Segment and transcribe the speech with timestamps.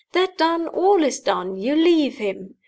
[0.13, 2.55] That done, all is done you leave him.